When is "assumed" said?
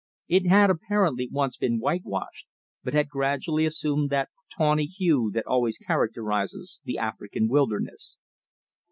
3.65-4.09